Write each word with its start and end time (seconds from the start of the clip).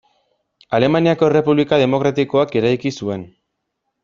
Alemaniako 0.77 1.29
Errepublika 1.31 1.79
demokratikoak 1.83 2.57
eraiki 2.63 2.95
zuen. 3.03 3.29